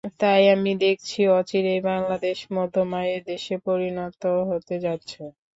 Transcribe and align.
তাই 0.19 0.43
আমি 0.53 0.71
দেখছি, 0.83 1.19
অচিরেই 1.31 1.81
বাংলাদেশ 1.89 2.37
মধ্যম 2.55 2.89
আয়ের 2.99 3.21
দেশে 3.25 3.55
পরিণত 3.67 4.21
হতে 4.49 4.75
যাচ্ছে। 4.85 5.21